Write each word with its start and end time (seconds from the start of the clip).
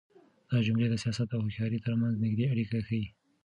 دا 0.49 0.57
جملې 0.67 0.87
د 0.89 0.95
سياست 1.03 1.29
او 1.35 1.39
هوښيارۍ 1.45 1.79
تر 1.85 1.93
منځ 2.01 2.13
نږدې 2.23 2.45
اړيکه 2.53 2.77
ښيي. 2.87 3.05